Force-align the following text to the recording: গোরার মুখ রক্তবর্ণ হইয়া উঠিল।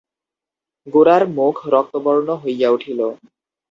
গোরার 0.87 1.23
মুখ 1.37 1.55
রক্তবর্ণ 1.73 2.27
হইয়া 2.43 2.69
উঠিল। 2.69 2.99